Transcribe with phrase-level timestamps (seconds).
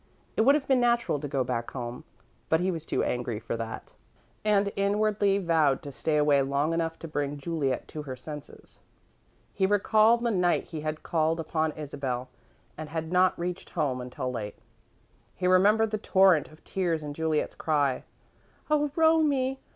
[0.35, 2.05] It would have been natural to go back home,
[2.49, 3.93] but he was too angry for that,
[4.43, 8.79] and inwardly vowed to stay away long enough to bring Juliet to her senses.
[9.53, 12.29] He recalled the night he had called upon Isabel
[12.79, 14.57] and had not reached home until late.
[15.35, 18.03] He remembered the torrent of tears and Juliet's cry:
[18.71, 19.59] "Oh, Romie!